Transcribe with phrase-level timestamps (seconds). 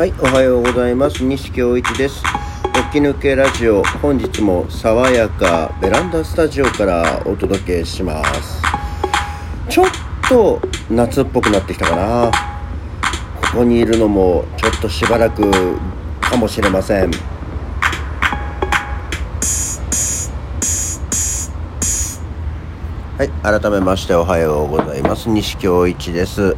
[0.00, 1.22] はい、おはようございます。
[1.22, 2.22] 西京一です。
[2.90, 8.62] 起き抜けラジオ、本日も爽やかベランダスタジオからお届けします。
[9.68, 9.86] ちょっ
[10.26, 10.58] と
[10.90, 12.30] 夏っぽくなってきたかな。
[13.52, 15.50] ここにいるのもちょっとしばらく
[16.22, 17.10] かもしれません。
[23.18, 25.28] はい、改めましておはようございます。
[25.28, 26.56] 西京一です。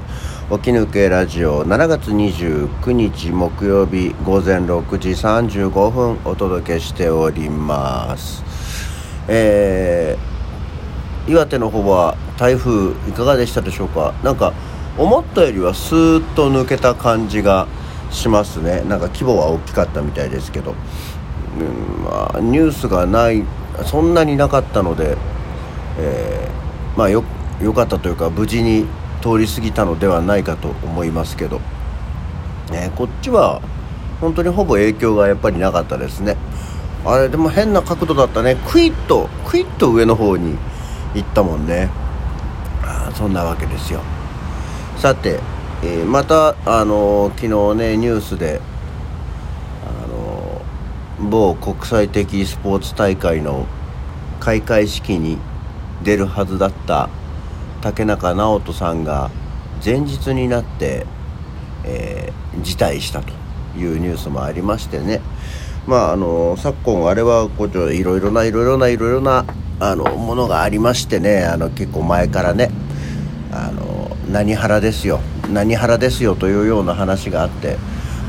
[0.50, 8.44] 起き抜けラジオ7月29日木曜日午前6時35分お届けしております。
[9.28, 14.12] えー、岩手の方は台風いかがでしたでしょうか？
[14.22, 14.52] なんか
[14.98, 17.66] 思ったよりはスーッと抜けた感じが
[18.10, 18.82] しますね。
[18.82, 20.74] なんか規模は大きかったみたいですけど。
[21.58, 23.44] うんまあ、ニュースがない
[23.84, 25.18] そんなになかったので、
[25.98, 27.22] えーまあよ
[27.60, 28.86] よかったというか無事に
[29.22, 31.60] 通り過ぎたのではないかと思いますけど、
[32.72, 33.62] えーこっちは
[34.20, 36.36] 本当にほぼ影響がやっぱりなかったですね。
[37.04, 38.56] あれでも変な角度だったね。
[38.68, 40.56] クイッとクイッと上の方に
[41.14, 41.88] 行ったもんね。
[42.82, 44.00] あそんなわけですよ。
[44.96, 45.40] さて、
[45.82, 48.60] えーまたあのー昨日ねニュースで
[49.84, 50.62] あの
[51.30, 53.66] 某国際的スポーツ大会の
[54.40, 55.38] 開会式に
[56.02, 57.08] 出るはずだった
[57.82, 59.30] 竹中直人さんが
[59.84, 61.06] 前日になって、
[61.84, 63.32] えー辞退したと
[63.78, 65.20] いうニュースもありましてね。
[65.86, 69.46] まああの昨今あれはこちょいろいろないろいろないろいろな
[69.80, 71.44] あのものがありましてね。
[71.44, 72.70] あの結構前からね。
[73.50, 75.20] あの何腹ですよ。
[75.50, 77.76] 何腹ですよというような話があって、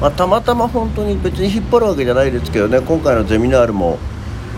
[0.02, 2.82] まあ、たまたま本当に別に引っ張るわけじゃないですけどね。
[2.82, 3.98] 今回のゼミナールも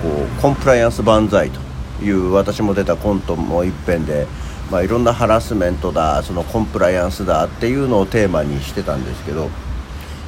[0.01, 1.59] こうコンプライアンス万歳と
[2.03, 4.27] いう私も出たコントも一遍で、
[4.71, 9.49] まあ、いろんなハラスメントだそのコンプライアンスだっていうのをテーマにしてたんですけど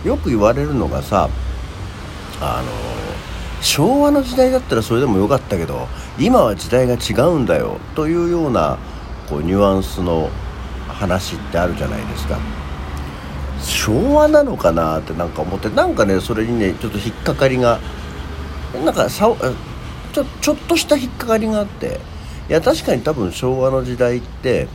[0.05, 1.29] よく言われるのがさ
[2.39, 2.71] あの
[3.61, 5.87] 昭和の時代だったらそれでもよかったけど
[6.19, 8.77] 今は時代が違うんだよというような
[9.27, 10.29] こうニュアンスの
[10.87, 12.37] 話ってあるじゃないですか。
[13.61, 17.79] 昭和なのかなってなんか思ってなんかねそれにねちょっと引っかかりが
[18.85, 19.35] なんかさ
[20.13, 21.99] ちょちょっとした引っかかりがあって
[22.49, 24.67] いや確かに多分昭和の時代って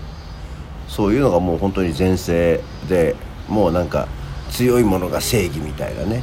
[0.88, 3.16] そういうのがもう本当に全盛で
[3.48, 4.08] もうなんか
[4.50, 6.22] 強いものが正義みたいなね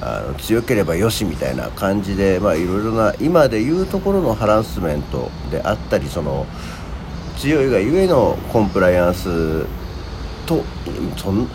[0.00, 6.46] あの強ければよしみたいな感じでまあいろいろな今でいうところのハラスメントであったりその
[7.36, 9.64] 強いがゆえのコンプライアンス
[10.46, 10.64] と
[11.16, 11.48] そん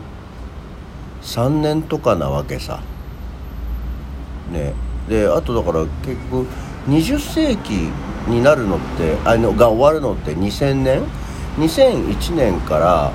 [1.62, 2.82] 年とかなわけさ。
[4.52, 4.74] ね。
[5.08, 6.48] であとだから結局
[6.88, 7.92] 20世紀
[8.28, 11.04] になるのってあのが終わるのって2000年
[11.60, 13.14] 2001年から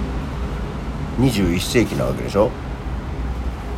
[1.19, 2.53] 21世紀なわけでしょ？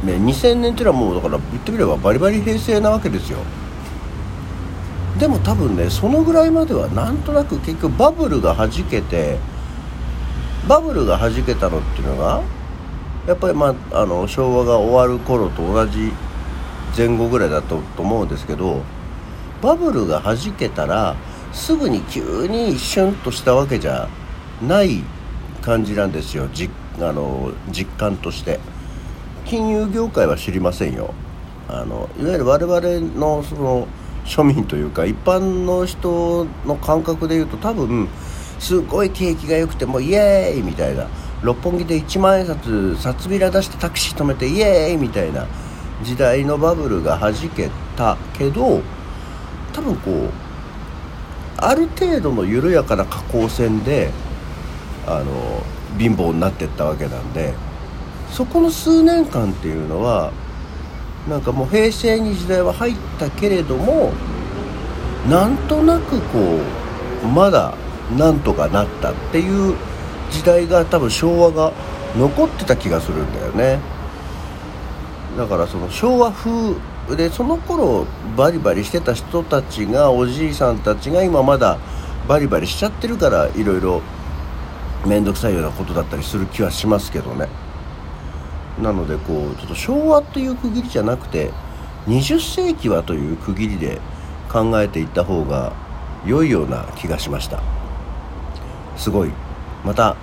[0.04, 3.38] ね2000年っていうのはもうだから言ってみればバリバリ平成なわけですよ。
[5.20, 9.38] でも多分ねそのぐらいまではなんとなく結局バブルが弾けて
[10.66, 12.42] バブルが弾けたのっていうのが
[13.26, 16.12] やっぱり、まあ、あの昭和が終わる頃と同じ
[16.96, 18.82] 前後ぐらいだとと思うんですけど
[19.62, 21.14] バブルがはじけたら
[21.52, 24.08] すぐに急にシュンとしたわけじゃ
[24.62, 25.04] ない
[25.60, 28.58] 感じなんですよ実あの実感として。
[29.50, 31.12] 金融業界は知りませんよ。
[31.68, 32.80] あのいわゆる我々
[33.18, 33.88] のその
[34.24, 38.08] 庶民というか一般の人の感覚でいうと多分
[38.58, 41.08] すごい景気が良くてもイエーイみたいな。
[41.42, 45.46] 六本木で1万円札札びら出してタクシー止めてイエーイみたいな
[46.02, 48.82] 時代のバブルがはじけたけど
[49.72, 50.30] 多分こう
[51.56, 54.10] ある程度の緩やかな下降線で
[55.06, 55.62] あの
[55.98, 57.54] 貧乏になってったわけなんで
[58.30, 60.32] そこの数年間っていうのは
[61.28, 64.12] なんかもう平成に時代は入ったけれども
[65.28, 66.58] なんとなくこ
[67.22, 67.74] うまだ
[68.16, 69.76] なんとかなったっていう
[70.30, 71.72] 時代が多分昭和が
[72.16, 73.78] 残ってた気がするんだよね。
[75.36, 76.74] だからその昭和風
[77.16, 78.06] でその頃
[78.36, 81.78] バリバリしてた人たちがおじいさんたちが今まだ
[82.26, 84.02] バリバリしちゃってるからいろいろ
[85.06, 87.48] 面倒くさいようなことだったりする気はしますけどね。
[88.80, 91.50] なのでこうちょっと昭和という区切りじゃなくて
[92.08, 94.00] 20世紀はという区切りで
[94.50, 95.72] 考えていった方が
[96.26, 97.60] 良いような気がしました。
[98.96, 99.30] すごい。
[99.84, 100.16] また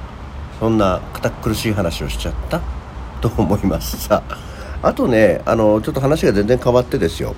[0.59, 2.61] そんな堅苦しい話をしちゃった？
[3.21, 3.97] と思います。
[3.97, 4.21] さ
[4.83, 7.35] あとねあのちょっと話が全然変わってですよ。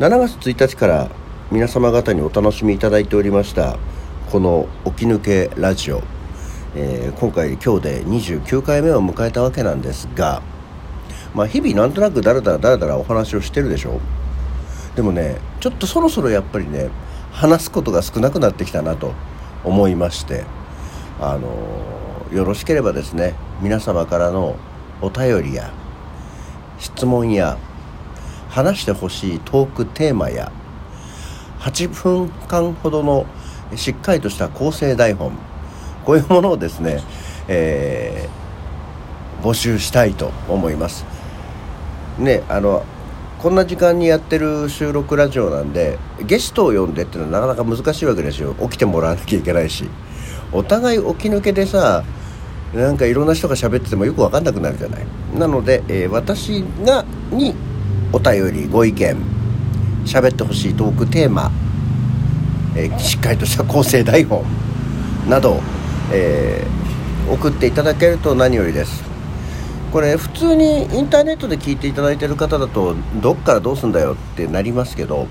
[0.00, 1.08] 7月1日から
[1.50, 3.76] 皆様方にお楽しみいただいておりました
[4.30, 6.02] この「起き抜けラジオ」
[6.74, 10.40] えー、今回今日で29回目を迎えたわけなんですが、
[11.34, 14.00] まあ、日々なんとなくだらだらだらだらお話をしてるでしょ
[14.96, 16.88] でもねちょっとそろそろやっぱりね
[17.30, 19.12] 話すことが少なくなってきたなと
[19.64, 20.44] 思いまして
[21.20, 24.56] あの、よろしければですね皆様からの
[25.02, 25.70] お便りや
[26.78, 27.58] 質問や
[28.48, 30.50] 話してほしいトークテーマや
[31.60, 33.26] 8分間ほどの
[33.76, 35.36] しっかりとした構成台本
[36.04, 37.02] こういうものをですね、
[37.48, 41.04] えー、募集したいと思います。
[42.18, 42.84] ねあの
[43.38, 48.54] こんな時間にやってる収録ラジオなんでゲストを呼んでっていうのはなかなか難しいわけですよ。
[48.54, 49.88] 起きてもらわなきゃいけないし。
[50.52, 52.04] お互い起き抜けでさ
[52.74, 55.06] なんかいろんな人が喋っててもよく分かんなくなるじゃない。
[55.34, 57.54] なので、えー、私がに
[58.12, 59.16] お便りご意見
[60.04, 61.50] 喋ってほしいトークテーマ、
[62.76, 64.44] えー、しっかりとした構成台本
[65.28, 65.60] など
[66.10, 69.02] えー、送っていただけると何よりです。
[69.92, 75.26] これ普通にインターネットで聞いていただいてる方だとどっからどうすんだよってなりますけど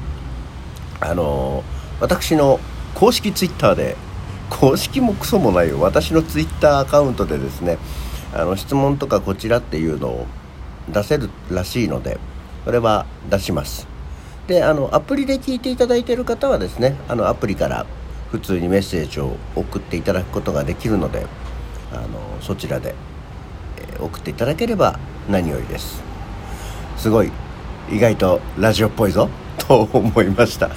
[1.00, 2.60] あのー、私の
[2.94, 3.98] 公式ツイッターで
[4.52, 5.80] 公式もクソもないよ。
[5.82, 7.80] 私のツイッターアカウントでですね
[8.34, 10.28] あの質問とかこちらっていうのを
[10.90, 12.20] 出せるらしいので
[12.66, 13.88] それは出します。
[14.48, 17.86] であのアプリで聞いていただいてる方はですねあのアプリから
[18.32, 21.26] 普通にメッセージを送っていただくことができるので
[21.92, 22.96] あのそちらで、
[24.00, 24.98] 送っていただければ
[25.30, 26.02] 何よりです。
[26.98, 27.32] すごい
[27.92, 29.30] 意外とラジオっぽいぞ。
[29.68, 30.70] と思いました。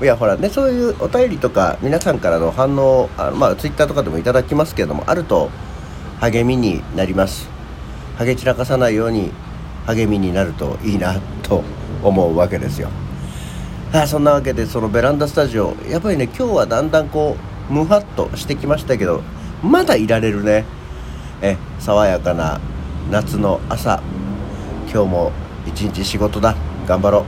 [0.00, 5.50] いやほらねそういうお便りとか皆さんからの反応あのまあツイッターとかでもいただきますけどもあると
[6.20, 7.48] 励みになります。
[8.16, 9.30] ハゲ散らかさないように
[9.86, 11.64] 励みになるといいなと
[12.02, 12.90] 思うわけですよ。
[13.92, 17.36] あそんなわけでそのベランダスタジオやっぱりね今日はだんだんこ
[17.70, 19.22] うムハッとしてきましたけど
[19.62, 20.64] まだいられるね。
[21.42, 22.60] え爽やかな
[23.10, 24.02] 夏の朝。
[24.92, 25.32] 今日も
[25.66, 26.54] 一日仕事だ。
[26.86, 27.24] 頑張ろう。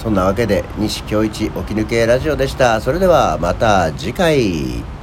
[0.00, 2.80] そんなわけで西京一起き抜けラジオでした。
[2.80, 4.97] それではまた次回。